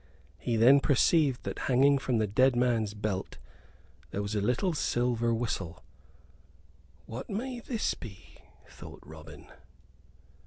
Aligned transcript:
He 0.39 0.55
then 0.57 0.79
perceived 0.79 1.43
that, 1.43 1.59
hanging 1.69 1.99
from 1.99 2.17
the 2.17 2.25
dead 2.25 2.55
man's 2.55 2.95
belt, 2.95 3.37
there 4.09 4.23
was 4.23 4.33
a 4.33 4.41
little 4.41 4.73
silver 4.73 5.31
whistle. 5.31 5.83
"What 7.05 7.29
may 7.29 7.59
this 7.59 7.93
be?" 7.93 8.39
thought 8.67 9.03
Robin. 9.05 9.45